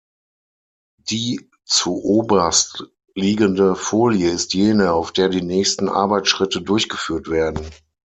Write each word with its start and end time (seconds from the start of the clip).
Die 1.11 1.47
zuoberst 1.63 2.87
liegende 3.13 3.75
Folie 3.75 4.31
ist 4.31 4.55
jene, 4.55 4.93
auf 4.93 5.11
der 5.11 5.29
die 5.29 5.43
nächsten 5.43 5.89
Arbeitsschritte 5.89 6.59
durchgeführt 6.63 7.29
werden. 7.29 7.69